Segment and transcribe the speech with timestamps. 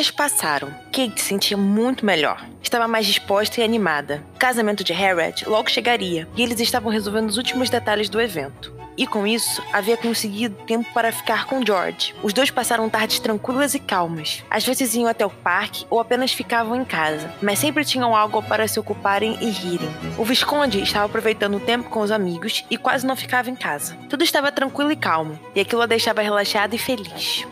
[0.00, 0.70] Dias passaram.
[0.86, 2.42] Kate se sentia muito melhor.
[2.62, 4.24] Estava mais disposta e animada.
[4.34, 8.74] O casamento de Harriet logo chegaria e eles estavam resolvendo os últimos detalhes do evento.
[8.96, 12.14] E com isso, havia conseguido tempo para ficar com George.
[12.22, 14.42] Os dois passaram tardes tranquilas e calmas.
[14.50, 18.42] Às vezes iam até o parque ou apenas ficavam em casa, mas sempre tinham algo
[18.42, 19.90] para se ocuparem e rirem.
[20.16, 23.96] O Visconde estava aproveitando o tempo com os amigos e quase não ficava em casa.
[24.08, 27.46] Tudo estava tranquilo e calmo, e aquilo a deixava relaxada e feliz.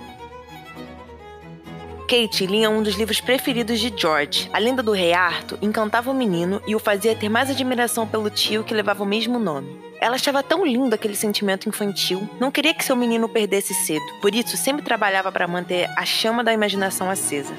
[2.09, 4.49] Kate lia um dos livros preferidos de George.
[4.51, 8.31] A lenda do rei Arthur encantava o menino e o fazia ter mais admiração pelo
[8.31, 9.79] tio que levava o mesmo nome.
[10.01, 14.35] Ela achava tão lindo aquele sentimento infantil, não queria que seu menino perdesse cedo, por
[14.35, 17.53] isso sempre trabalhava para manter a chama da imaginação acesa.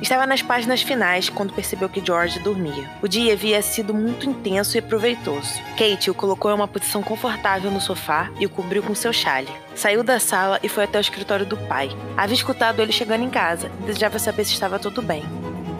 [0.00, 2.88] Estava nas páginas finais quando percebeu que George dormia.
[3.00, 5.54] O dia havia sido muito intenso e proveitoso.
[5.76, 9.48] Kate o colocou em uma posição confortável no sofá e o cobriu com seu chale.
[9.74, 11.88] Saiu da sala e foi até o escritório do pai.
[12.16, 15.24] Havia escutado ele chegando em casa e desejava saber se estava tudo bem.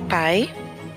[0.08, 0.50] Pai?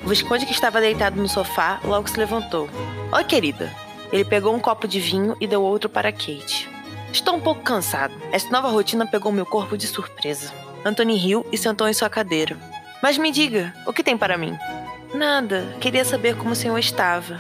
[0.04, 2.70] O Visconde, que estava deitado no sofá, logo se levantou.
[3.12, 3.70] Oi, querida.
[4.14, 6.70] Ele pegou um copo de vinho e deu outro para Kate.
[7.12, 8.14] Estou um pouco cansado.
[8.32, 10.54] Essa nova rotina pegou meu corpo de surpresa.
[10.86, 12.58] Anthony riu e sentou em sua cadeira.
[13.02, 14.58] Mas me diga, o que tem para mim?
[15.14, 17.40] Nada, queria saber como o senhor estava.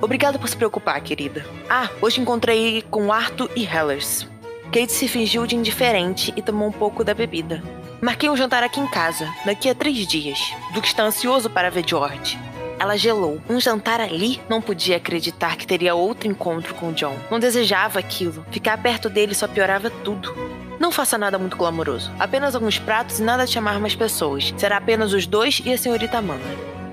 [0.00, 1.46] Obrigado por se preocupar, querida.
[1.68, 4.26] Ah, hoje encontrei com Arthur e Hellers.
[4.66, 7.62] Kate se fingiu de indiferente e tomou um pouco da bebida.
[8.00, 10.38] Marquei um jantar aqui em casa, daqui a três dias.
[10.72, 12.38] Duke está ansioso para ver George.
[12.78, 13.40] Ela gelou.
[13.48, 14.40] Um jantar ali?
[14.48, 17.16] Não podia acreditar que teria outro encontro com John.
[17.28, 18.46] Não desejava aquilo.
[18.52, 20.32] Ficar perto dele só piorava tudo.
[20.78, 22.12] Não faça nada muito glamouroso.
[22.18, 24.54] Apenas alguns pratos e nada de chamar mais pessoas.
[24.56, 26.44] Será apenas os dois e a senhorita Amanda.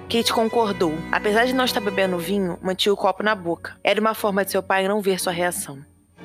[0.09, 0.94] Kate concordou.
[1.12, 3.75] Apesar de não estar bebendo vinho, mantinha o copo na boca.
[3.84, 5.79] Era uma forma de seu pai não ver sua reação.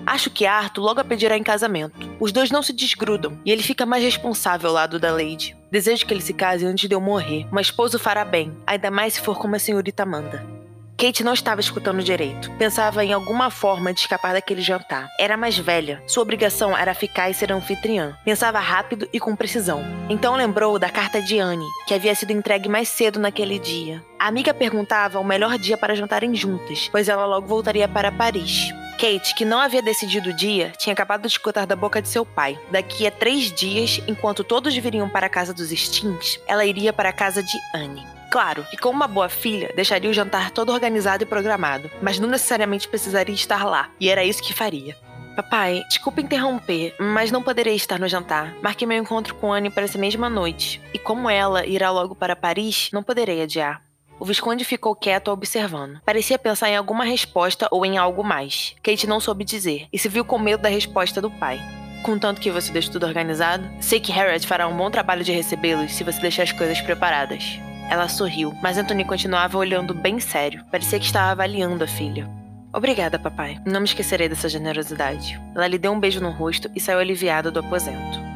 [0.06, 2.10] Acho que Arthur logo a pedirá em casamento.
[2.18, 5.56] Os dois não se desgrudam e ele fica mais responsável ao lado da Lady.
[5.70, 7.46] Desejo que ele se case antes de eu morrer.
[7.50, 10.59] Uma esposa o fará bem, ainda mais se for como a senhorita Amanda.
[11.00, 12.50] Kate não estava escutando direito.
[12.58, 15.08] Pensava em alguma forma de escapar daquele jantar.
[15.18, 16.02] Era mais velha.
[16.06, 18.14] Sua obrigação era ficar e ser anfitriã.
[18.22, 19.82] Pensava rápido e com precisão.
[20.10, 24.04] Então lembrou da carta de Anne, que havia sido entregue mais cedo naquele dia.
[24.18, 28.70] A amiga perguntava o melhor dia para jantarem juntas, pois ela logo voltaria para Paris.
[28.98, 32.26] Kate, que não havia decidido o dia, tinha acabado de escutar da boca de seu
[32.26, 32.60] pai.
[32.70, 37.08] Daqui a três dias, enquanto todos viriam para a casa dos Stins, ela iria para
[37.08, 38.19] a casa de Anne.
[38.30, 42.28] Claro que, como uma boa filha, deixaria o jantar todo organizado e programado, mas não
[42.28, 44.96] necessariamente precisaria estar lá, e era isso que faria.
[45.34, 48.54] Papai, desculpa interromper, mas não poderei estar no jantar.
[48.62, 52.36] Marquei meu encontro com Anne para essa mesma noite, e como ela irá logo para
[52.36, 53.82] Paris, não poderei adiar.
[54.18, 56.00] O Visconde ficou quieto observando.
[56.04, 58.76] Parecia pensar em alguma resposta ou em algo mais.
[58.82, 61.58] Kate não soube dizer, e se viu com medo da resposta do pai.
[62.04, 65.92] Contanto que você deixe tudo organizado, sei que Harriet fará um bom trabalho de recebê-los
[65.92, 67.58] se você deixar as coisas preparadas.
[67.90, 70.64] Ela sorriu, mas Anthony continuava olhando bem sério.
[70.70, 72.30] Parecia que estava avaliando a filha.
[72.72, 73.58] Obrigada, papai.
[73.66, 75.40] Não me esquecerei dessa generosidade.
[75.56, 78.29] Ela lhe deu um beijo no rosto e saiu aliviada do aposento.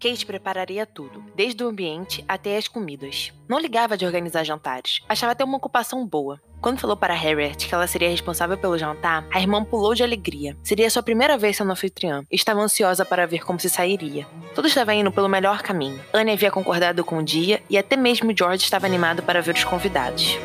[0.00, 3.34] Kate prepararia tudo, desde o ambiente até as comidas.
[3.46, 6.40] Não ligava de organizar jantares, achava até uma ocupação boa.
[6.58, 10.56] Quando falou para Harriet que ela seria responsável pelo jantar, a irmã pulou de alegria.
[10.62, 14.26] Seria sua primeira vez sendo anfitriã estava ansiosa para ver como se sairia.
[14.54, 16.00] Tudo estava indo pelo melhor caminho.
[16.14, 19.64] Anne havia concordado com o dia e até mesmo George estava animado para ver os
[19.64, 20.38] convidados.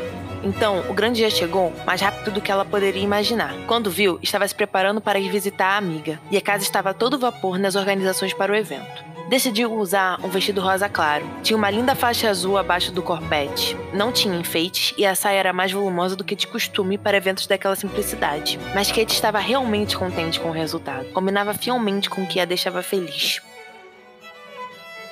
[0.43, 3.55] Então, o grande dia chegou mais rápido do que ela poderia imaginar.
[3.67, 6.93] Quando viu, estava se preparando para ir visitar a amiga, e a casa estava a
[6.93, 9.14] todo vapor nas organizações para o evento.
[9.27, 11.27] Decidiu usar um vestido rosa claro.
[11.41, 13.75] Tinha uma linda faixa azul abaixo do corpete.
[13.91, 17.47] Não tinha enfeites e a saia era mais volumosa do que de costume para eventos
[17.47, 18.59] daquela simplicidade.
[18.75, 21.05] Mas Kate estava realmente contente com o resultado.
[21.11, 23.41] Combinava fielmente com o que a deixava feliz.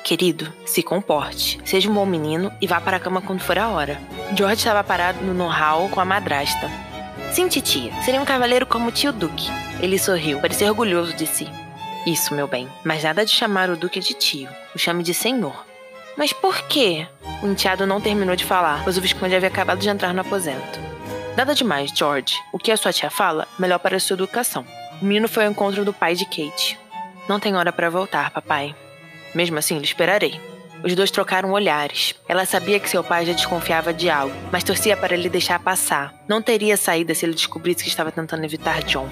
[0.03, 3.69] Querido, se comporte, seja um bom menino e vá para a cama quando for a
[3.69, 3.99] hora.
[4.35, 6.69] George estava parado no hall com a madrasta.
[7.31, 7.91] Sim, titia.
[8.03, 9.49] Seria um cavaleiro como o tio Duque.
[9.81, 11.62] Ele sorriu, parecia orgulhoso de si.
[12.05, 12.69] Isso, meu bem.
[12.83, 14.49] Mas nada de chamar o Duque de tio.
[14.75, 15.65] O chame de senhor.
[16.17, 17.07] Mas por quê?
[17.41, 20.79] O enteado não terminou de falar, pois o Visconde havia acabado de entrar no aposento.
[21.35, 22.39] Nada demais, George.
[22.51, 24.65] O que a sua tia fala, melhor para a sua educação.
[25.01, 26.77] O menino foi ao encontro do pai de Kate.
[27.27, 28.75] Não tem hora para voltar, papai.
[29.33, 30.39] Mesmo assim, lhe esperarei.
[30.83, 32.13] Os dois trocaram olhares.
[32.27, 36.13] Ela sabia que seu pai já desconfiava de algo, mas torcia para ele deixar passar.
[36.27, 39.07] Não teria saída se ele descobrisse que estava tentando evitar John.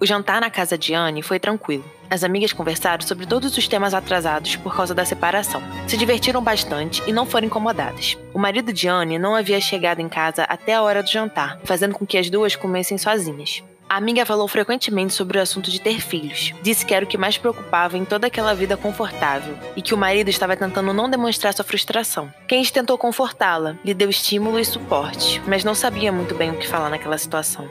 [0.00, 1.84] O jantar na casa de Anne foi tranquilo.
[2.08, 5.60] As amigas conversaram sobre todos os temas atrasados por causa da separação.
[5.88, 8.16] Se divertiram bastante e não foram incomodadas.
[8.32, 11.94] O marido de Anne não havia chegado em casa até a hora do jantar, fazendo
[11.94, 13.62] com que as duas comessem sozinhas.
[13.88, 16.52] A amiga falou frequentemente sobre o assunto de ter filhos.
[16.62, 19.98] Disse que era o que mais preocupava em toda aquela vida confortável e que o
[19.98, 22.32] marido estava tentando não demonstrar sua frustração.
[22.46, 26.68] Kate tentou confortá-la, lhe deu estímulo e suporte, mas não sabia muito bem o que
[26.68, 27.66] falar naquela situação.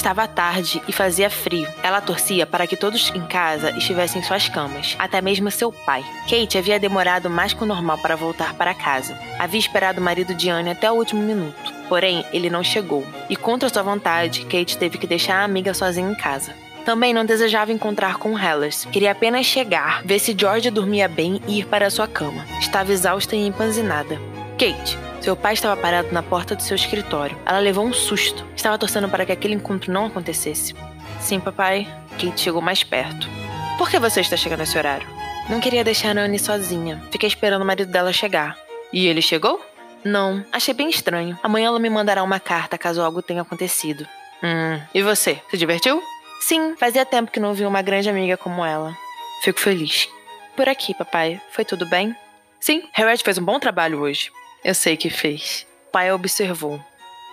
[0.00, 1.68] Estava tarde e fazia frio.
[1.82, 6.02] Ela torcia para que todos em casa estivessem em suas camas, até mesmo seu pai.
[6.22, 9.14] Kate havia demorado mais que o normal para voltar para casa.
[9.38, 11.74] Havia esperado o marido de Anne até o último minuto.
[11.86, 13.06] Porém, ele não chegou.
[13.28, 16.54] E contra sua vontade, Kate teve que deixar a amiga sozinha em casa.
[16.82, 18.86] Também não desejava encontrar com Hellas.
[18.86, 22.46] Queria apenas chegar, ver se George dormia bem e ir para sua cama.
[22.58, 24.18] Estava exausta e empanzinada.
[24.52, 27.38] Kate, seu pai estava parado na porta do seu escritório.
[27.44, 28.44] Ela levou um susto.
[28.56, 30.74] Estava torcendo para que aquele encontro não acontecesse.
[31.20, 31.86] Sim, papai.
[32.12, 33.28] Kate chegou mais perto.
[33.76, 35.06] Por que você está chegando nesse horário?
[35.48, 37.02] Não queria deixar a Anne sozinha.
[37.10, 38.56] Fiquei esperando o marido dela chegar.
[38.92, 39.60] E ele chegou?
[40.04, 41.38] Não, achei bem estranho.
[41.42, 44.06] Amanhã ela me mandará uma carta caso algo tenha acontecido.
[44.42, 45.40] Hum, e você?
[45.50, 46.02] Se divertiu?
[46.40, 48.96] Sim, fazia tempo que não vi uma grande amiga como ela.
[49.42, 50.08] Fico feliz.
[50.56, 51.40] Por aqui, papai.
[51.50, 52.16] Foi tudo bem?
[52.58, 54.30] Sim, Harriet fez um bom trabalho hoje.
[54.62, 55.66] Eu sei que fez.
[55.88, 56.78] O pai observou.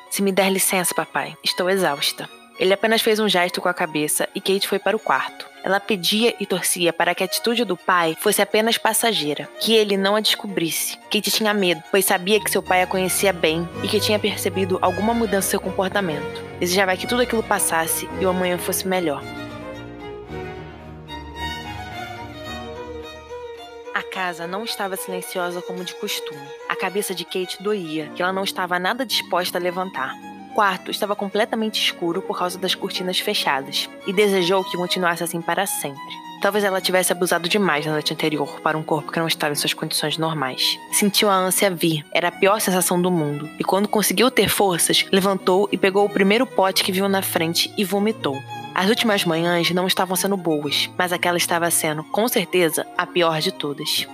[0.09, 2.29] Se me der licença, papai, estou exausta.
[2.57, 5.45] Ele apenas fez um gesto com a cabeça e Kate foi para o quarto.
[5.61, 9.97] Ela pedia e torcia para que a atitude do pai fosse apenas passageira, que ele
[9.97, 10.97] não a descobrisse.
[11.11, 14.79] Kate tinha medo, pois sabia que seu pai a conhecia bem e que tinha percebido
[14.81, 16.41] alguma mudança em seu comportamento.
[16.59, 19.21] Desejava que tudo aquilo passasse e o amanhã fosse melhor.
[24.17, 26.41] Casa não estava silenciosa como de costume.
[26.67, 30.15] A cabeça de Kate doía, que ela não estava nada disposta a levantar.
[30.49, 35.39] O quarto estava completamente escuro por causa das cortinas fechadas, e desejou que continuasse assim
[35.39, 36.01] para sempre.
[36.41, 39.55] Talvez ela tivesse abusado demais na noite anterior para um corpo que não estava em
[39.55, 40.79] suas condições normais.
[40.91, 45.05] Sentiu a ânsia vir, era a pior sensação do mundo, e quando conseguiu ter forças,
[45.11, 48.35] levantou e pegou o primeiro pote que viu na frente e vomitou.
[48.77, 53.39] As últimas manhãs não estavam sendo boas, mas aquela estava sendo, com certeza, a pior
[53.39, 54.07] de todas.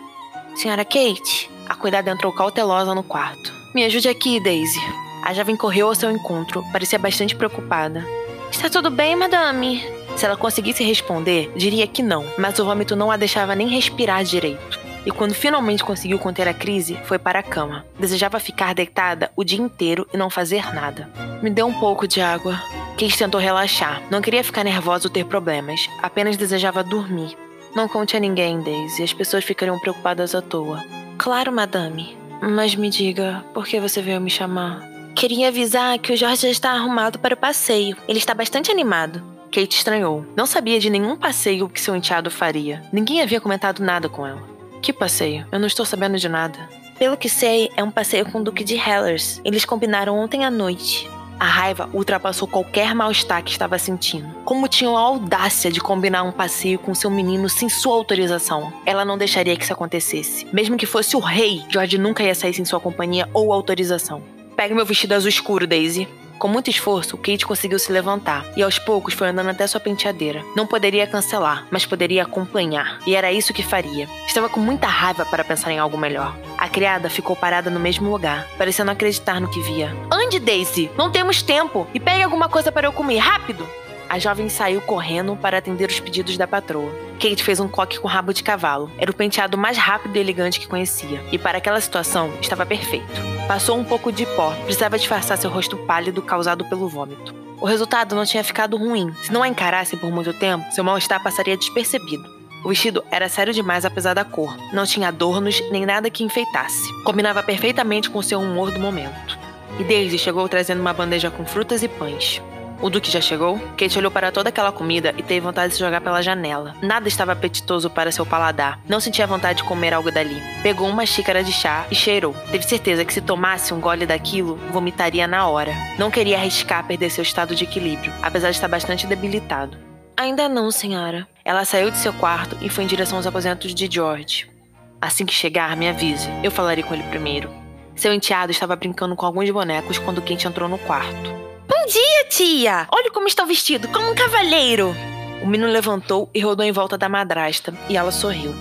[0.56, 3.52] Senhora Kate, a cuidada entrou cautelosa no quarto.
[3.76, 4.80] Me ajude aqui, Daisy.
[5.22, 8.08] A jovem correu ao seu encontro, parecia bastante preocupada.
[8.50, 9.84] Está tudo bem, madame?
[10.16, 14.24] Se ela conseguisse responder, diria que não, mas o vômito não a deixava nem respirar
[14.24, 14.80] direito.
[15.06, 17.86] E quando finalmente conseguiu conter a crise, foi para a cama.
[18.00, 21.10] Desejava ficar deitada o dia inteiro e não fazer nada.
[21.42, 22.58] Me dê um pouco de água,
[22.94, 24.04] Kate tentou relaxar.
[24.10, 25.90] Não queria ficar nervosa ou ter problemas.
[26.02, 27.36] Apenas desejava dormir.
[27.76, 29.04] Não conte a ninguém, Daisy.
[29.04, 30.84] As pessoas ficariam preocupadas à toa.
[31.18, 32.16] Claro, madame.
[32.42, 34.88] Mas me diga, por que você veio me chamar?
[35.16, 37.98] Queria avisar que o Jorge já está arrumado para o passeio.
[38.08, 39.24] Ele está bastante animado.
[39.52, 40.26] Kate estranhou.
[40.36, 42.84] Não sabia de nenhum passeio que seu enteado faria.
[42.92, 44.42] Ninguém havia comentado nada com ela.
[44.82, 45.48] Que passeio?
[45.52, 46.60] Eu não estou sabendo de nada.
[47.00, 49.42] Pelo que sei, é um passeio com o Duque de Hellers.
[49.44, 51.10] Eles combinaram ontem à noite.
[51.44, 54.34] A raiva ultrapassou qualquer mal-estar que estava sentindo.
[54.46, 58.72] Como tinham a audácia de combinar um passeio com seu menino sem sua autorização.
[58.86, 60.48] Ela não deixaria que isso acontecesse.
[60.54, 64.24] Mesmo que fosse o rei, George nunca ia sair sem sua companhia ou autorização.
[64.56, 66.08] Pegue meu vestido azul escuro, Daisy.
[66.44, 70.44] Com muito esforço, Kate conseguiu se levantar e aos poucos foi andando até sua penteadeira.
[70.58, 74.10] Não poderia cancelar, mas poderia acompanhar, e era isso que faria.
[74.28, 76.38] Estava com muita raiva para pensar em algo melhor.
[76.58, 79.96] A criada ficou parada no mesmo lugar, parecendo acreditar no que via.
[80.12, 80.92] Ande, Daisy!
[80.98, 81.88] Não temos tempo!
[81.94, 83.66] E pegue alguma coisa para eu comer, rápido!
[84.14, 86.94] A jovem saiu correndo para atender os pedidos da patroa.
[87.20, 88.92] Kate fez um coque com rabo de cavalo.
[89.00, 93.12] Era o penteado mais rápido e elegante que conhecia, e para aquela situação estava perfeito.
[93.48, 97.34] Passou um pouco de pó, precisava disfarçar seu rosto pálido causado pelo vômito.
[97.60, 99.12] O resultado não tinha ficado ruim.
[99.24, 102.30] Se não a encarassem por muito tempo, seu mal-estar passaria despercebido.
[102.64, 104.56] O vestido era sério demais apesar da cor.
[104.72, 106.88] Não tinha adornos nem nada que enfeitasse.
[107.04, 109.40] Combinava perfeitamente com seu humor do momento.
[109.80, 112.40] E Daisy chegou trazendo uma bandeja com frutas e pães.
[112.84, 113.58] O Duque já chegou?
[113.78, 116.76] Kate olhou para toda aquela comida e teve vontade de se jogar pela janela.
[116.82, 118.78] Nada estava apetitoso para seu paladar.
[118.90, 120.36] Não sentia vontade de comer algo dali.
[120.62, 122.36] Pegou uma xícara de chá e cheirou.
[122.52, 125.72] Teve certeza que se tomasse um gole daquilo, vomitaria na hora.
[125.98, 129.78] Não queria arriscar perder seu estado de equilíbrio, apesar de estar bastante debilitado.
[130.18, 131.26] Ainda não, senhora.
[131.46, 134.52] Ela saiu de seu quarto e foi em direção aos aposentos de George.
[135.00, 136.28] Assim que chegar, me avise.
[136.44, 137.50] Eu falarei com ele primeiro.
[137.96, 141.53] Seu enteado estava brincando com alguns bonecos quando Kate entrou no quarto.
[141.84, 142.88] Bom dia, tia!
[142.94, 144.96] Olha como está vestido, como um cavalheiro!
[145.42, 148.56] O menino levantou e rodou em volta da madrasta, e ela sorriu.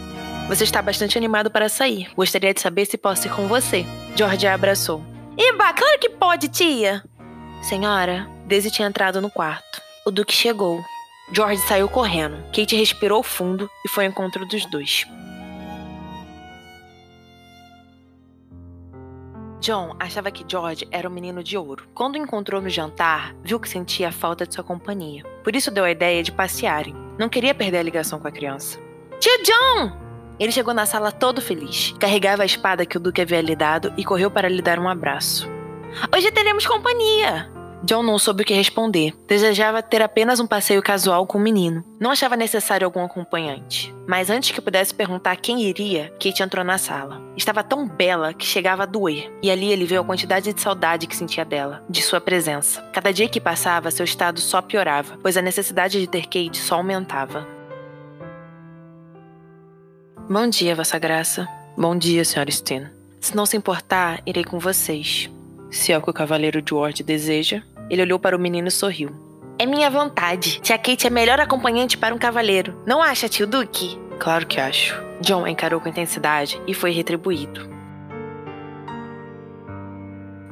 [0.48, 2.10] Você está bastante animado para sair.
[2.16, 3.86] Gostaria de saber se posso ir com você.
[4.16, 5.04] George a abraçou.
[5.38, 7.00] Eba, claro que pode, tia!
[7.62, 9.80] Senhora, Daisy tinha entrado no quarto.
[10.04, 10.82] O Duque chegou.
[11.32, 12.42] George saiu correndo.
[12.52, 15.06] Kate respirou fundo e foi ao encontro dos dois.
[19.62, 21.84] John achava que George era um menino de ouro.
[21.94, 25.22] Quando o encontrou no jantar, viu que sentia a falta de sua companhia.
[25.44, 26.96] Por isso deu a ideia de passearem.
[27.16, 28.80] Não queria perder a ligação com a criança.
[29.20, 29.92] Tio John!
[30.40, 31.94] Ele chegou na sala todo feliz.
[32.00, 34.88] Carregava a espada que o Duque havia lhe dado e correu para lhe dar um
[34.88, 35.48] abraço.
[36.12, 37.51] Hoje teremos companhia!
[37.84, 39.12] John não soube o que responder.
[39.26, 41.84] Desejava ter apenas um passeio casual com o menino.
[41.98, 43.92] Não achava necessário algum acompanhante.
[44.06, 47.20] Mas antes que pudesse perguntar quem iria, Kate entrou na sala.
[47.36, 49.32] Estava tão bela que chegava a doer.
[49.42, 52.80] E ali ele viu a quantidade de saudade que sentia dela, de sua presença.
[52.92, 56.76] Cada dia que passava, seu estado só piorava, pois a necessidade de ter Kate só
[56.76, 57.46] aumentava.
[60.30, 61.48] Bom dia, Vossa Graça.
[61.76, 62.50] Bom dia, Sr.
[62.52, 62.86] Steen.
[63.20, 65.28] Se não se importar, irei com vocês.
[65.72, 69.10] Se é o que o Cavaleiro George deseja, ele olhou para o menino e sorriu.
[69.58, 70.60] É minha vontade.
[70.60, 72.82] Tia Kate é melhor acompanhante para um cavaleiro.
[72.86, 73.98] Não acha, tio Duque?
[74.18, 75.00] Claro que acho.
[75.20, 77.70] John encarou com intensidade e foi retribuído.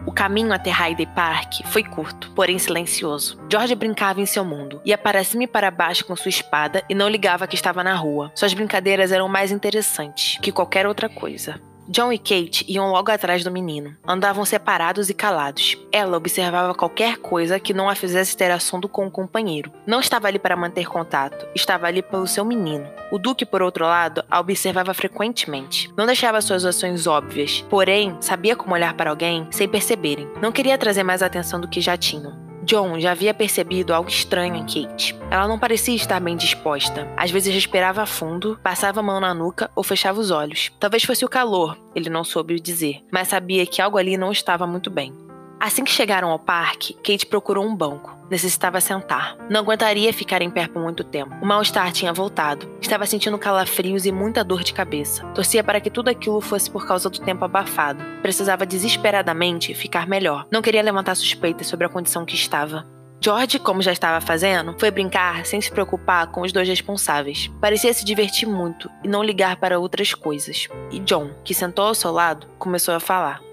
[0.07, 3.41] O caminho até Hyde Park foi curto, porém silencioso.
[3.51, 6.95] George brincava em seu mundo, ia para cima e para baixo com sua espada e
[6.95, 8.33] não ligava que estava na rua.
[8.35, 11.61] Suas brincadeiras eram mais interessantes que qualquer outra coisa.
[11.91, 13.97] John e Kate iam logo atrás do menino.
[14.07, 15.77] Andavam separados e calados.
[15.91, 19.73] Ela observava qualquer coisa que não a fizesse ter assunto com o companheiro.
[19.85, 22.89] Não estava ali para manter contato, estava ali pelo seu menino.
[23.11, 25.93] O Duque, por outro lado, a observava frequentemente.
[25.97, 30.29] Não deixava suas ações óbvias, porém, sabia como olhar para alguém sem perceberem.
[30.41, 32.50] Não queria trazer mais atenção do que já tinham.
[32.71, 35.17] John já havia percebido algo estranho em Kate.
[35.29, 37.09] Ela não parecia estar bem disposta.
[37.17, 40.71] Às vezes respirava fundo, passava a mão na nuca ou fechava os olhos.
[40.79, 44.69] Talvez fosse o calor, ele não soube dizer, mas sabia que algo ali não estava
[44.69, 45.13] muito bem.
[45.61, 48.17] Assim que chegaram ao parque, Kate procurou um banco.
[48.31, 49.37] Necessitava sentar.
[49.51, 51.35] Não aguentaria ficar em pé por muito tempo.
[51.43, 52.67] O mal-estar tinha voltado.
[52.81, 55.23] Estava sentindo calafrios e muita dor de cabeça.
[55.35, 58.03] Torcia para que tudo aquilo fosse por causa do tempo abafado.
[58.23, 60.47] Precisava desesperadamente ficar melhor.
[60.51, 62.87] Não queria levantar suspeitas sobre a condição que estava.
[63.23, 67.51] George, como já estava fazendo, foi brincar sem se preocupar com os dois responsáveis.
[67.61, 70.69] Parecia se divertir muito e não ligar para outras coisas.
[70.91, 73.50] E John, que sentou ao seu lado, começou a falar.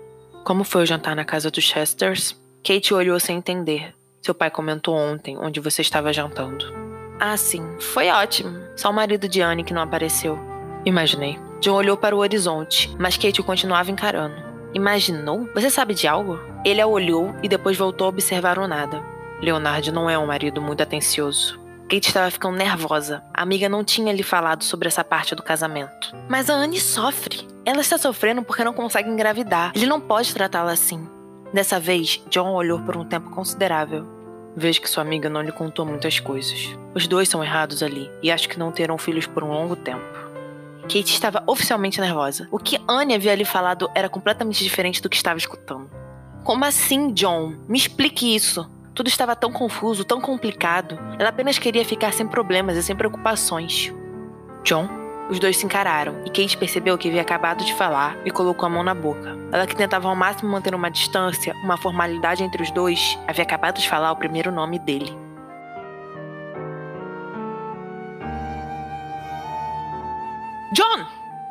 [0.47, 2.33] Como foi o jantar na casa dos Chesters?
[2.63, 3.93] Kate olhou sem entender.
[4.21, 6.73] Seu pai comentou ontem onde você estava jantando.
[7.19, 7.61] Ah, sim.
[7.81, 8.57] Foi ótimo.
[8.73, 10.39] Só o marido de Anne que não apareceu.
[10.85, 11.37] Imaginei.
[11.59, 14.41] John olhou para o horizonte, mas Kate o continuava encarando.
[14.73, 15.49] Imaginou?
[15.53, 16.39] Você sabe de algo?
[16.63, 19.03] Ele a olhou e depois voltou a observar o nada.
[19.41, 21.59] Leonard não é um marido muito atencioso.
[21.89, 23.23] Kate estava ficando nervosa.
[23.33, 26.13] A amiga não tinha lhe falado sobre essa parte do casamento.
[26.27, 27.47] Mas a Anne sofre.
[27.65, 29.71] Ela está sofrendo porque não consegue engravidar.
[29.73, 31.07] Ele não pode tratá-la assim.
[31.53, 34.05] Dessa vez, John olhou por um tempo considerável.
[34.53, 36.77] Vejo que sua amiga não lhe contou muitas coisas.
[36.93, 40.03] Os dois são errados ali e acho que não terão filhos por um longo tempo.
[40.81, 42.49] Kate estava oficialmente nervosa.
[42.51, 45.89] O que Anne havia lhe falado era completamente diferente do que estava escutando.
[46.43, 47.55] Como assim, John?
[47.67, 48.69] Me explique isso.
[48.97, 50.97] Tudo estava tão confuso, tão complicado.
[51.19, 53.93] Ela apenas queria ficar sem problemas e sem preocupações.
[54.63, 54.89] John?
[55.29, 58.69] Os dois se encararam e Kate percebeu que havia acabado de falar e colocou a
[58.69, 59.37] mão na boca.
[59.51, 63.77] Ela que tentava ao máximo manter uma distância, uma formalidade entre os dois, havia acabado
[63.77, 65.15] de falar o primeiro nome dele.
[70.73, 71.05] John!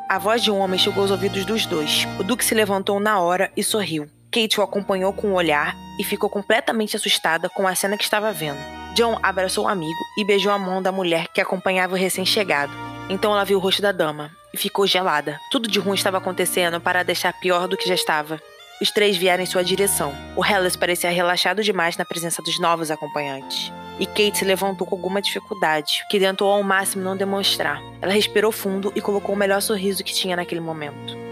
[0.09, 2.05] A voz de um homem chegou aos ouvidos dos dois.
[2.19, 4.09] O Duque se levantou na hora e sorriu.
[4.37, 8.03] Kate o acompanhou com o um olhar e ficou completamente assustada com a cena que
[8.03, 8.59] estava vendo.
[8.93, 12.71] John abraçou o amigo e beijou a mão da mulher que acompanhava o recém-chegado.
[13.09, 15.39] Então ela viu o rosto da dama e ficou gelada.
[15.49, 18.39] Tudo de ruim estava acontecendo para deixar pior do que já estava.
[18.79, 20.13] Os três vieram em sua direção.
[20.35, 23.73] O Hellas parecia relaxado demais na presença dos novos acompanhantes.
[23.99, 27.81] E Kate se levantou com alguma dificuldade, que tentou ao máximo não demonstrar.
[27.99, 31.26] Ela respirou fundo e colocou o melhor sorriso que tinha naquele momento.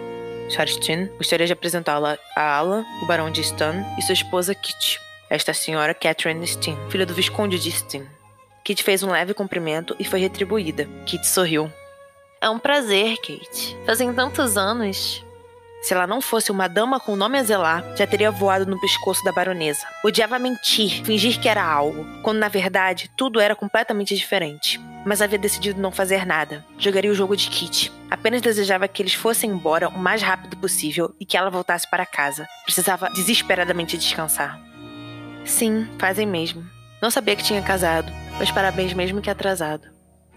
[0.49, 4.99] Sharstin gostaria de apresentá-la a Alan, o Barão de Stan, e sua esposa Kit.
[5.29, 8.07] Esta senhora Catherine Steen, filha do Visconde de Steen.
[8.63, 10.87] Kate fez um leve cumprimento e foi retribuída.
[11.09, 11.71] Kate sorriu.
[12.39, 13.75] É um prazer, Kate.
[13.85, 15.24] Fazem tantos anos.
[15.85, 19.23] Se ela não fosse uma dama com nome a zelar, já teria voado no pescoço
[19.23, 19.85] da baronesa.
[20.03, 24.81] Odiava mentir, fingir que era algo, quando na verdade tudo era completamente diferente.
[25.05, 26.65] Mas havia decidido não fazer nada.
[26.79, 27.91] Jogaria o jogo de Kit.
[28.09, 32.03] Apenas desejava que eles fossem embora o mais rápido possível e que ela voltasse para
[32.03, 32.47] casa.
[32.63, 34.59] Precisava desesperadamente descansar.
[35.45, 36.65] Sim, fazem mesmo.
[36.99, 39.87] Não sabia que tinha casado, mas parabéns mesmo que atrasado.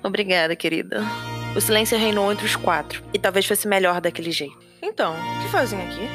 [0.03, 1.03] Obrigada, querida.
[1.57, 4.68] O silêncio reinou entre os quatro, e talvez fosse melhor daquele jeito.
[4.83, 6.09] Então, o que fazem aqui?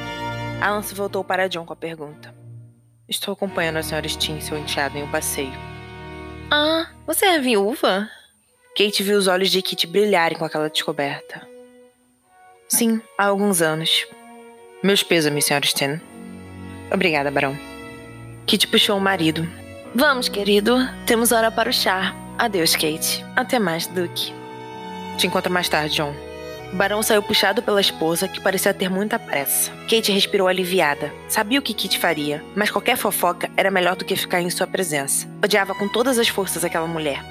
[0.61, 2.33] Alan se voltou para John com a pergunta.
[3.07, 5.53] Estou acompanhando a senhora Steen seu enteado em um passeio.
[6.49, 8.09] Ah, você é viúva?
[8.77, 11.47] Kate viu os olhos de Kit brilharem com aquela descoberta.
[12.67, 14.07] Sim, há alguns anos.
[14.81, 16.01] Meus pêsames, senhora Steen.
[16.91, 17.57] Obrigada, Barão.
[18.45, 19.47] Kit puxou o marido.
[19.93, 20.77] Vamos, querido.
[21.05, 22.15] Temos hora para o chá.
[22.37, 23.23] Adeus, Kate.
[23.35, 24.33] Até mais, Duke.
[25.17, 26.32] Te encontro mais tarde, John.
[26.73, 29.71] O barão saiu puxado pela esposa, que parecia ter muita pressa.
[29.87, 31.13] Kate respirou aliviada.
[31.29, 34.65] Sabia o que Kit faria, mas qualquer fofoca era melhor do que ficar em sua
[34.65, 35.27] presença.
[35.43, 37.23] Odiava com todas as forças aquela mulher.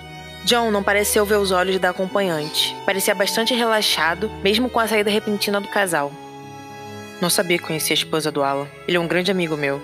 [0.45, 2.73] John não pareceu ver os olhos da acompanhante.
[2.87, 6.13] Parecia bastante relaxado, mesmo com a saída repentina do casal.
[7.21, 8.69] Não sabia que conhecia a esposa do Alan.
[8.87, 9.83] Ele é um grande amigo meu.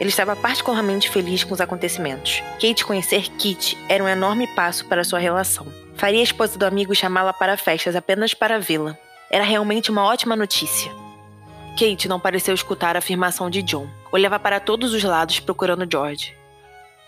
[0.00, 2.42] Ele estava particularmente feliz com os acontecimentos.
[2.60, 5.85] Kate conhecer Kit era um enorme passo para sua relação.
[5.96, 8.96] Faria a esposa do amigo chamá-la para festas apenas para vê-la.
[9.30, 10.92] Era realmente uma ótima notícia.
[11.78, 13.88] Kate não pareceu escutar a afirmação de John.
[14.12, 16.34] Olhava para todos os lados procurando George.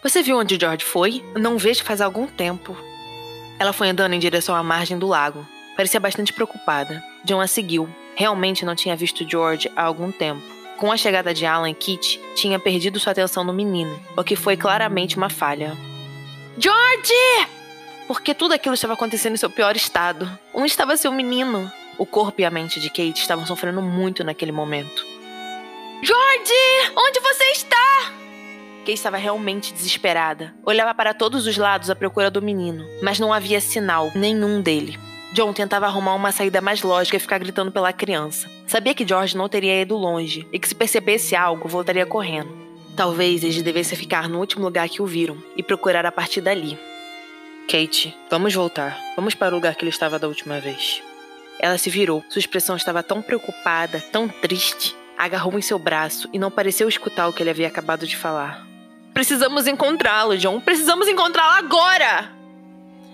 [0.03, 1.25] Você viu onde George foi?
[1.35, 2.77] Não vejo faz algum tempo.
[3.59, 5.47] Ela foi andando em direção à margem do lago.
[5.77, 7.03] Parecia bastante preocupada.
[7.25, 7.89] John a seguiu.
[8.15, 10.43] Realmente não tinha visto George há algum tempo.
[10.79, 14.37] Com a chegada de Alan e Kit, tinha perdido sua atenção no menino, o que
[14.37, 15.77] foi claramente uma falha.
[16.57, 17.58] George!
[18.09, 20.27] Porque tudo aquilo estava acontecendo em seu pior estado.
[20.55, 21.71] Onde estava seu menino?
[21.99, 25.07] O corpo e a mente de Kate estavam sofrendo muito naquele momento.
[26.03, 26.93] George!
[26.97, 28.13] Onde você está?
[28.79, 30.55] Kate estava realmente desesperada.
[30.65, 34.99] Olhava para todos os lados à procura do menino, mas não havia sinal nenhum dele.
[35.35, 38.49] John tentava arrumar uma saída mais lógica e ficar gritando pela criança.
[38.67, 42.57] Sabia que George não teria ido longe e que se percebesse algo, voltaria correndo.
[42.97, 46.79] Talvez eles devessem ficar no último lugar que o viram e procurar a partir dali.
[47.71, 48.99] Kate, vamos voltar.
[49.15, 51.03] Vamos para o lugar que ele estava da última vez.
[51.61, 52.25] Ela se virou.
[52.31, 54.97] Sua expressão estava tão preocupada, tão triste.
[55.19, 58.67] Agarrou em seu braço e não pareceu escutar o que ele havia acabado de falar.
[59.13, 60.61] Precisamos encontrá-lo, John.
[60.63, 62.33] Precisamos encontrá-lo agora!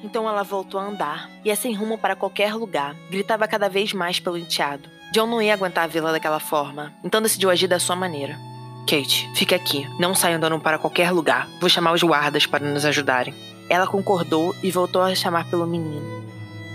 [0.04, 2.94] Então ela voltou a andar, ia sem rumo para qualquer lugar.
[3.10, 4.88] Gritava cada vez mais pelo enteado.
[5.12, 8.38] John não ia aguentar vê-la daquela forma, então decidiu agir da sua maneira.
[8.86, 9.84] Kate, fique aqui.
[9.98, 11.48] Não saia andando para qualquer lugar.
[11.58, 13.34] Vou chamar os guardas para nos ajudarem.
[13.68, 16.24] Ela concordou e voltou a chamar pelo menino.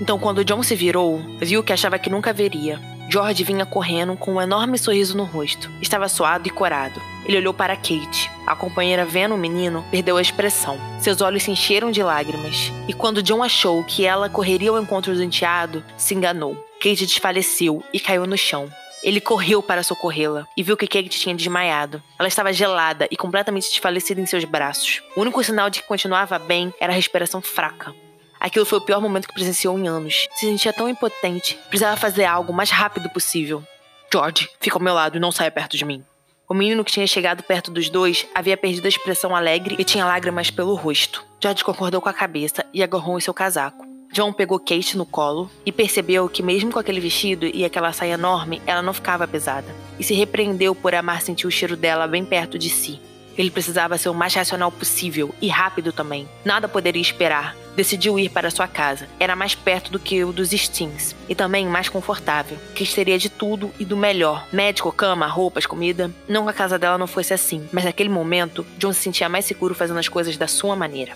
[0.02, 2.80] Então, quando John se virou, viu que achava que nunca veria.
[3.10, 5.69] George vinha correndo com um enorme sorriso no rosto.
[5.82, 7.02] Estava suado e corado.
[7.25, 8.30] Ele olhou para Kate.
[8.45, 10.78] A companheira, vendo o menino, perdeu a expressão.
[10.99, 12.71] Seus olhos se encheram de lágrimas.
[12.88, 16.56] E quando John achou que ela correria ao encontro do enteado, se enganou.
[16.80, 18.69] Kate desfaleceu e caiu no chão.
[19.01, 22.03] Ele correu para socorrê-la e viu que Kate tinha desmaiado.
[22.17, 25.01] Ela estava gelada e completamente desfalecida em seus braços.
[25.15, 27.93] O único sinal de que continuava bem era a respiração fraca.
[28.39, 30.27] Aquilo foi o pior momento que presenciou em anos.
[30.35, 33.63] Se sentia tão impotente, precisava fazer algo o mais rápido possível.
[34.12, 36.03] George, fica ao meu lado e não saia perto de mim.
[36.47, 40.05] O menino que tinha chegado perto dos dois havia perdido a expressão alegre e tinha
[40.05, 41.23] lágrimas pelo rosto.
[41.41, 43.88] George concordou com a cabeça e agarrou em seu casaco.
[44.11, 48.13] John pegou Kate no colo e percebeu que, mesmo com aquele vestido e aquela saia
[48.13, 49.67] enorme, ela não ficava pesada.
[49.99, 52.99] E se repreendeu por amar sentir o cheiro dela bem perto de si.
[53.37, 56.27] Ele precisava ser o mais racional possível e rápido também.
[56.43, 57.55] Nada poderia esperar.
[57.73, 59.07] Decidiu ir para sua casa.
[59.17, 62.57] Era mais perto do que o dos Stings e também mais confortável.
[62.75, 66.11] Que teria de tudo e do melhor: médico, cama, roupas, comida.
[66.27, 69.45] Não que a casa dela não fosse assim, mas naquele momento, John se sentia mais
[69.45, 71.15] seguro fazendo as coisas da sua maneira.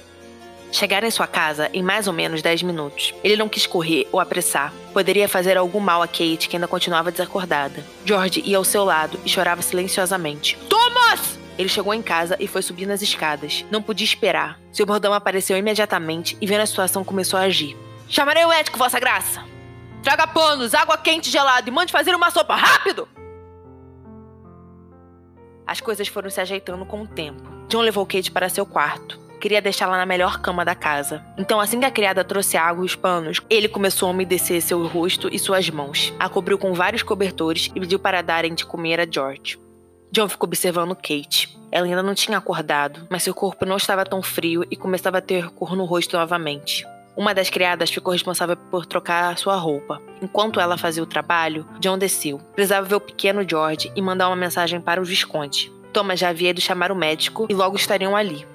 [0.74, 3.14] Chegaram em sua casa em mais ou menos 10 minutos.
[3.24, 4.74] Ele não quis correr ou apressar.
[4.92, 7.86] Poderia fazer algum mal a Kate, que ainda continuava desacordada.
[8.04, 10.58] George ia ao seu lado e chorava silenciosamente.
[10.68, 11.38] Thomas!
[11.60, 13.64] Ele chegou em casa e foi subir nas escadas.
[13.70, 14.60] Não podia esperar.
[14.72, 17.78] Seu bordão apareceu imediatamente e, vendo a situação, começou a agir.
[18.10, 19.46] Chamarei o médico, Vossa Graça!
[20.02, 23.08] Traga panos, água quente e gelada e mande fazer uma sopa rápido!
[25.68, 27.48] As coisas foram se ajeitando com o tempo.
[27.70, 31.22] John levou Kate para seu quarto queria deixá-la na melhor cama da casa.
[31.38, 34.88] Então, assim que a criada trouxe água e os panos, ele começou a umedecer seu
[34.88, 39.02] rosto e suas mãos, a cobriu com vários cobertores e pediu para darem de comer
[39.02, 39.60] a George.
[40.14, 41.60] John ficou observando Kate.
[41.74, 45.22] Ela ainda não tinha acordado, mas seu corpo não estava tão frio e começava a
[45.22, 46.86] ter cor no rosto novamente.
[47.14, 50.02] Uma das criadas ficou responsável por trocar sua roupa.
[50.22, 52.38] Enquanto ela fazia o trabalho, John desceu.
[52.56, 55.70] Precisava ver o pequeno George e mandar uma mensagem para o Visconde.
[55.92, 58.53] Thomas já havia ido chamar o médico e logo estariam ali.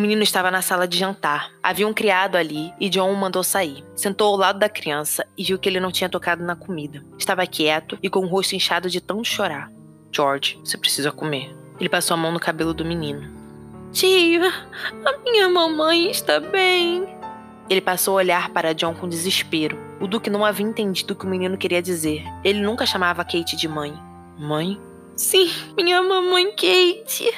[0.00, 1.52] O menino estava na sala de jantar.
[1.62, 3.84] Havia um criado ali e John o mandou sair.
[3.94, 7.04] Sentou ao lado da criança e viu que ele não tinha tocado na comida.
[7.18, 9.70] Estava quieto e com o rosto inchado de tanto chorar.
[10.10, 11.54] George, você precisa comer.
[11.78, 13.30] Ele passou a mão no cabelo do menino.
[13.92, 14.40] Tio,
[15.04, 17.06] a minha mamãe está bem.
[17.68, 19.78] Ele passou a olhar para John com desespero.
[20.00, 22.24] O Duque não havia entendido o que o menino queria dizer.
[22.42, 23.92] Ele nunca chamava Kate de mãe.
[24.38, 24.80] Mãe?
[25.14, 27.30] Sim, minha mamãe Kate.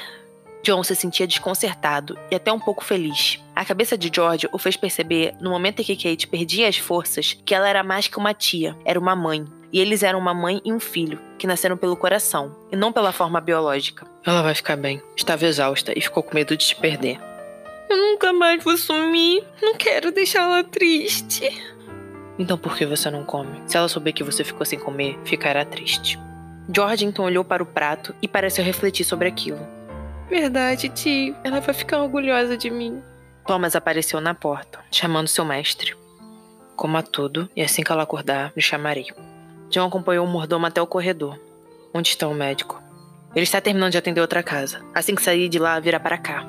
[0.63, 3.43] John se sentia desconcertado e até um pouco feliz.
[3.55, 7.37] A cabeça de George o fez perceber, no momento em que Kate perdia as forças,
[7.45, 9.45] que ela era mais que uma tia, era uma mãe.
[9.73, 13.11] E eles eram uma mãe e um filho, que nasceram pelo coração, e não pela
[13.11, 14.07] forma biológica.
[14.25, 15.03] Ela vai ficar bem.
[15.17, 17.19] Estava exausta e ficou com medo de te perder.
[17.89, 19.43] Eu nunca mais vou sumir.
[19.61, 21.51] Não quero deixá-la triste.
[22.39, 23.63] Então por que você não come?
[23.67, 26.19] Se ela souber que você ficou sem comer, ficará triste.
[26.75, 29.61] George então olhou para o prato e pareceu refletir sobre aquilo.
[30.29, 31.37] Verdade, tio.
[31.45, 33.03] Ela vai ficar orgulhosa de mim.
[33.47, 35.97] Thomas apareceu na porta, chamando seu mestre.
[36.77, 39.07] Coma tudo, e assim que ela acordar, lhe chamarei.
[39.69, 41.39] John acompanhou o mordomo até o corredor.
[41.93, 42.83] Onde está o médico?
[43.35, 44.81] Ele está terminando de atender outra casa.
[44.95, 46.47] Assim que sair de lá, virá para cá.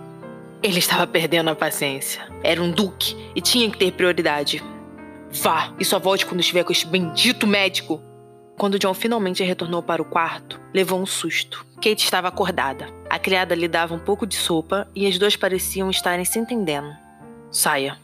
[0.61, 2.21] Ele estava perdendo a paciência.
[2.43, 4.63] Era um duque e tinha que ter prioridade.
[5.31, 8.01] Vá e só volte quando estiver com este bendito médico.
[8.57, 11.65] Quando John finalmente retornou para o quarto, levou um susto.
[11.75, 12.87] Kate estava acordada.
[13.09, 16.95] A criada lhe dava um pouco de sopa e as duas pareciam estarem se entendendo.
[17.51, 17.97] Saia.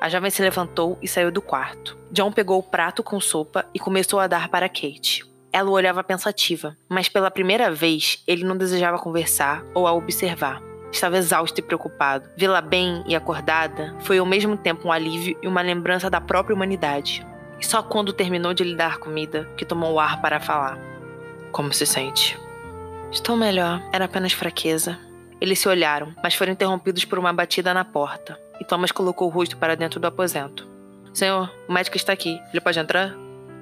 [0.00, 1.96] A jovem se levantou e saiu do quarto.
[2.12, 5.24] John pegou o prato com sopa e começou a dar para Kate.
[5.52, 10.60] Ela o olhava pensativa, mas pela primeira vez ele não desejava conversar ou a observar.
[10.92, 12.28] Estava exausto e preocupado.
[12.36, 16.54] Vê-la bem e acordada foi ao mesmo tempo um alívio e uma lembrança da própria
[16.54, 17.26] humanidade.
[17.60, 20.78] E só quando terminou de lhe dar comida que tomou o ar para falar.
[21.52, 22.38] Como se sente?
[23.10, 24.98] Estou melhor, era apenas fraqueza.
[25.40, 29.30] Eles se olharam, mas foram interrompidos por uma batida na porta, e Thomas colocou o
[29.30, 30.66] rosto para dentro do aposento.
[31.12, 32.38] Senhor, o médico está aqui.
[32.52, 33.14] Ele pode entrar?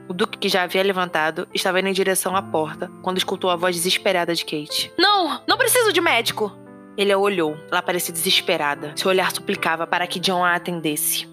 [0.09, 3.57] O Duque, que já havia levantado, estava indo em direção à porta quando escutou a
[3.57, 4.93] voz desesperada de Kate.
[4.99, 6.53] Não, não preciso de médico!
[6.97, 7.57] Ele a olhou.
[7.71, 8.93] Ela parecia desesperada.
[8.95, 11.29] Seu olhar suplicava para que John a atendesse.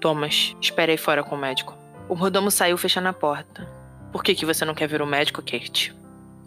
[0.00, 1.77] Thomas, espere aí fora com o médico.
[2.08, 3.68] O mordomo saiu fechando a porta.
[4.10, 5.94] Por que, que você não quer ver o médico, Kate?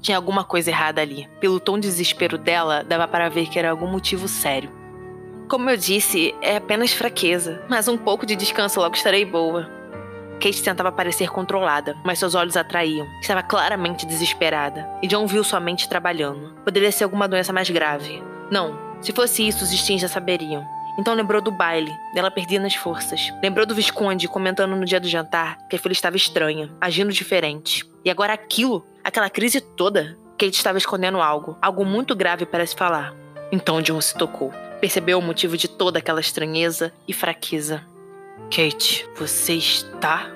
[0.02, 1.30] Tinha alguma coisa errada ali.
[1.40, 4.72] Pelo tom de desespero dela, dava para ver que era algum motivo sério.
[5.48, 9.70] Como eu disse, é apenas fraqueza, mas um pouco de descanso logo estarei boa.
[10.40, 13.06] Kate tentava parecer controlada, mas seus olhos atraíam.
[13.22, 16.56] Estava claramente desesperada, e John viu sua mente trabalhando.
[16.64, 18.24] Poderia ser alguma doença mais grave.
[18.50, 20.66] Não, se fosse isso, os Steens já saberiam.
[21.02, 23.34] Então lembrou do baile, dela perdendo as forças.
[23.42, 27.90] Lembrou do Visconde comentando no dia do jantar que a filha estava estranha, agindo diferente.
[28.06, 30.16] E agora aquilo, aquela crise toda.
[30.38, 33.16] Kate estava escondendo algo, algo muito grave para se falar.
[33.52, 34.54] Então John se tocou.
[34.80, 37.84] Percebeu o motivo de toda aquela estranheza e fraqueza.
[38.56, 40.30] Kate, você está?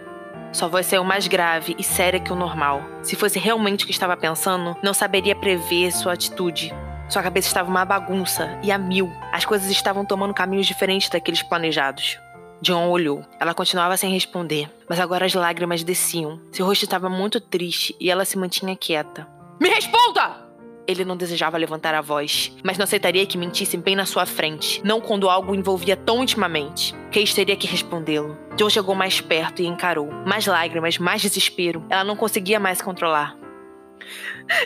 [0.52, 2.82] Sua voz saiu mais grave e séria que o normal.
[3.04, 6.74] Se fosse realmente o que estava pensando, não saberia prever sua atitude.
[7.08, 9.12] Sua cabeça estava uma bagunça e a mil.
[9.32, 12.20] As coisas estavam tomando caminhos diferentes daqueles planejados.
[12.62, 13.24] John olhou.
[13.40, 16.40] Ela continuava sem responder, mas agora as lágrimas desciam.
[16.52, 19.28] Seu rosto estava muito triste e ela se mantinha quieta.
[19.62, 20.44] Me responda!
[20.88, 24.82] Ele não desejava levantar a voz, mas não aceitaria que mentissem bem na sua frente,
[24.84, 26.94] não quando algo envolvia tão intimamente.
[27.12, 28.38] Case teria que respondê-lo.
[28.56, 30.12] John chegou mais perto e encarou.
[30.26, 31.84] Mais lágrimas, mais desespero.
[31.90, 33.36] Ela não conseguia mais controlar.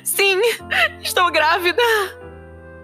[0.04, 0.40] Sim,
[1.02, 1.82] estou grávida.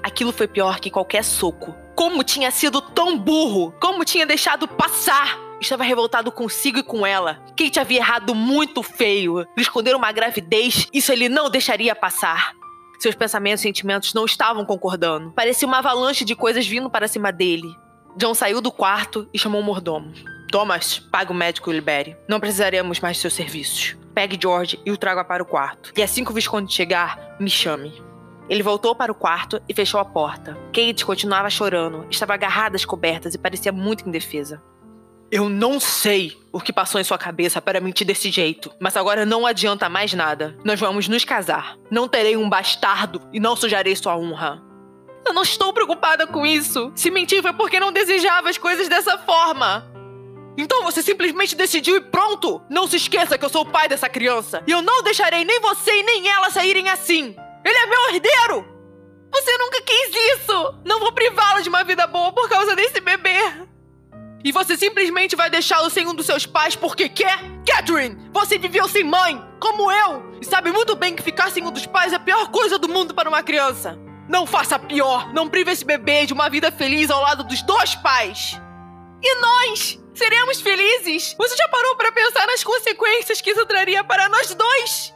[0.06, 1.76] Aquilo foi pior que qualquer soco.
[1.96, 3.74] Como tinha sido tão burro?
[3.82, 5.36] Como tinha deixado passar?
[5.60, 7.44] Estava revoltado consigo e com ela.
[7.58, 9.48] Kate havia errado muito feio.
[9.58, 12.54] Esconder uma gravidez, isso ele não deixaria passar.
[13.00, 15.32] Seus pensamentos e sentimentos não estavam concordando.
[15.32, 17.76] Parecia uma avalanche de coisas vindo para cima dele.
[18.16, 20.14] John saiu do quarto e chamou o mordomo.
[20.52, 22.16] Thomas, pague o médico e o libere.
[22.30, 23.98] Não precisaremos mais de seus serviços.
[24.14, 25.92] Pegue George e o traga para o quarto.
[25.98, 28.05] E assim que o Visconde chegar, me chame.
[28.50, 30.58] Ele voltou para o quarto e fechou a porta.
[30.74, 34.62] Kate continuava chorando, estava agarrada às cobertas e parecia muito indefesa.
[35.32, 39.26] Eu não sei o que passou em sua cabeça para mentir desse jeito, mas agora
[39.26, 40.56] não adianta mais nada.
[40.64, 41.76] Nós vamos nos casar.
[41.90, 44.62] Não terei um bastardo e não sujarei sua honra.
[45.26, 46.92] Eu não estou preocupada com isso.
[46.96, 49.92] Se mentir foi porque não desejava as coisas dessa forma.
[50.58, 52.62] Então você simplesmente decidiu e pronto!
[52.70, 54.64] Não se esqueça que eu sou o pai dessa criança.
[54.68, 57.36] E eu não deixarei nem você e nem ela saírem assim.
[57.66, 58.76] Ele é meu herdeiro!
[59.32, 60.82] Você nunca quis isso!
[60.86, 63.36] Não vou privá-lo de uma vida boa por causa desse bebê!
[64.44, 67.40] E você simplesmente vai deixá-lo sem um dos seus pais porque quer?
[67.68, 71.72] Catherine, você viveu sem mãe, como eu, e sabe muito bem que ficar sem um
[71.72, 73.98] dos pais é a pior coisa do mundo para uma criança.
[74.30, 77.96] Não faça pior, não prive esse bebê de uma vida feliz ao lado dos dois
[77.96, 78.62] pais.
[79.24, 80.00] E nós?
[80.14, 81.34] Seremos felizes?
[81.36, 85.15] Você já parou para pensar nas consequências que isso traria para nós dois?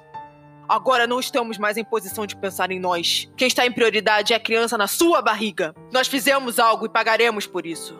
[0.69, 3.27] Agora não estamos mais em posição de pensar em nós.
[3.36, 5.73] Quem está em prioridade é a criança na sua barriga.
[5.91, 7.97] Nós fizemos algo e pagaremos por isso.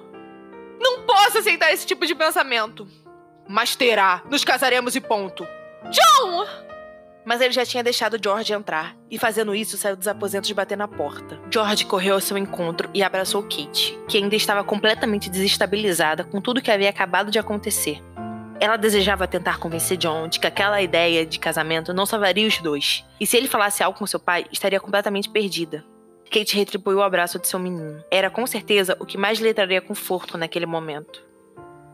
[0.80, 2.88] Não posso aceitar esse tipo de pensamento.
[3.48, 4.22] Mas terá.
[4.30, 5.48] Nos casaremos e ponto.
[5.90, 6.46] John!
[7.26, 10.88] Mas ele já tinha deixado George entrar, e fazendo isso saiu dos aposentos bater na
[10.88, 11.40] porta.
[11.52, 16.62] George correu ao seu encontro e abraçou Kate, que ainda estava completamente desestabilizada com tudo
[16.62, 18.02] que havia acabado de acontecer.
[18.60, 23.06] Ela desejava tentar convencer John de que aquela ideia de casamento não salvaria os dois,
[23.20, 25.86] e se ele falasse algo com seu pai, estaria completamente perdida.
[26.30, 28.04] Kate retribuiu o abraço de seu menino.
[28.12, 31.24] Era com certeza o que mais lhe traria conforto naquele momento.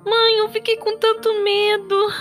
[0.05, 2.13] Mãe, eu fiquei com tanto medo.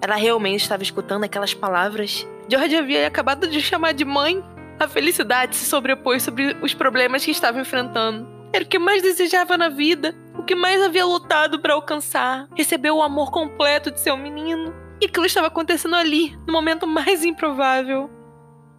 [0.00, 2.26] Ela realmente estava escutando aquelas palavras.
[2.48, 4.44] George havia acabado de chamar de mãe.
[4.78, 8.28] A felicidade se sobrepôs sobre os problemas que estava enfrentando.
[8.52, 10.14] Era o que mais desejava na vida,
[10.50, 12.48] que mais havia lutado para alcançar.
[12.56, 14.74] Recebeu o amor completo de seu menino.
[15.00, 18.10] E aquilo estava acontecendo ali, no momento mais improvável.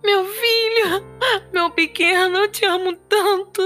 [0.03, 1.05] Meu filho,
[1.53, 3.61] meu pequeno, eu te amo tanto.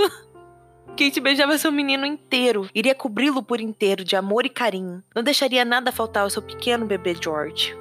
[0.90, 5.04] Kate beijava seu menino inteiro, iria cobri-lo por inteiro de amor e carinho.
[5.16, 7.76] Não deixaria nada faltar ao seu pequeno bebê George.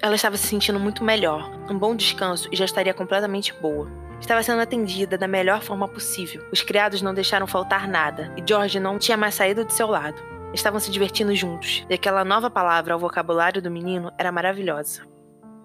[0.00, 4.05] Ela estava se sentindo muito melhor, um bom descanso e já estaria completamente boa.
[4.20, 6.44] Estava sendo atendida da melhor forma possível.
[6.52, 10.20] Os criados não deixaram faltar nada e George não tinha mais saído de seu lado.
[10.54, 15.02] Estavam se divertindo juntos, e aquela nova palavra ao vocabulário do menino era maravilhosa.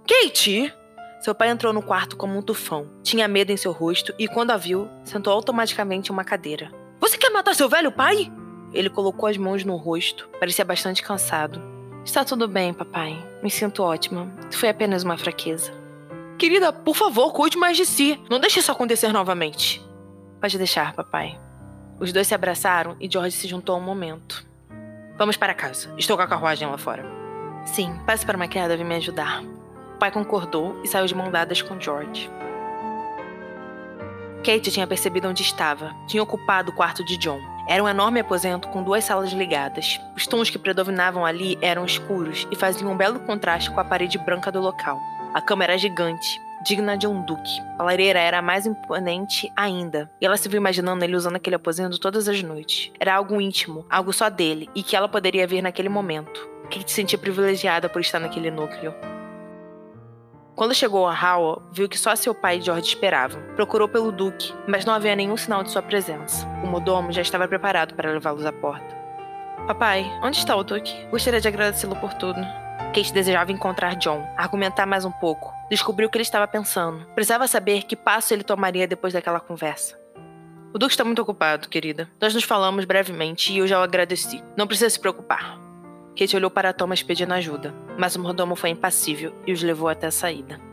[0.07, 0.73] Kate!
[1.21, 2.89] Seu pai entrou no quarto como um tufão.
[3.03, 6.71] Tinha medo em seu rosto e, quando a viu, sentou automaticamente em uma cadeira.
[6.99, 8.31] Você quer matar seu velho pai?
[8.73, 10.27] Ele colocou as mãos no rosto.
[10.39, 11.61] Parecia bastante cansado.
[12.03, 13.15] Está tudo bem, papai.
[13.43, 14.31] Me sinto ótima.
[14.51, 15.71] Foi apenas uma fraqueza.
[16.41, 18.19] Querida, por favor, cuide mais de si.
[18.29, 19.81] Não deixe isso acontecer novamente.
[20.39, 21.39] Pode deixar, papai.
[21.99, 24.43] Os dois se abraçaram e George se juntou um momento.
[25.17, 25.93] Vamos para casa.
[25.97, 27.05] Estou com a carruagem lá fora.
[27.65, 29.43] Sim, passe para uma criada vir me ajudar
[30.01, 32.27] pai concordou e saiu de mão dadas com George.
[34.43, 35.93] Kate tinha percebido onde estava.
[36.07, 37.39] Tinha ocupado o quarto de John.
[37.69, 40.01] Era um enorme aposento com duas salas ligadas.
[40.17, 44.17] Os tons que predominavam ali eram escuros e faziam um belo contraste com a parede
[44.17, 44.99] branca do local.
[45.33, 47.61] A cama era gigante, digna de um duque.
[47.79, 51.99] A lareira era mais imponente ainda, e ela se viu imaginando ele usando aquele aposento
[51.99, 52.91] todas as noites.
[52.99, 56.49] Era algo íntimo, algo só dele, e que ela poderia ver naquele momento.
[56.63, 58.93] Kate se sentia privilegiada por estar naquele núcleo.
[60.53, 63.41] Quando chegou a Howell, viu que só seu pai e George esperavam.
[63.55, 66.45] Procurou pelo Duque, mas não havia nenhum sinal de sua presença.
[66.61, 68.95] O modomo já estava preparado para levá-los à porta.
[69.65, 70.93] Papai, onde está o Duque?
[71.09, 72.39] Gostaria de agradecê-lo por tudo.
[72.93, 75.53] Kate desejava encontrar John, argumentar mais um pouco.
[75.69, 77.05] Descobriu o que ele estava pensando.
[77.15, 79.99] Precisava saber que passo ele tomaria depois daquela conversa.
[80.73, 82.09] O Duque está muito ocupado, querida.
[82.19, 84.43] Nós nos falamos brevemente e eu já o agradeci.
[84.57, 85.59] Não precisa se preocupar.
[86.17, 90.07] Kate olhou para Thomas pedindo ajuda, mas o mordomo foi impassível e os levou até
[90.07, 90.70] a saída.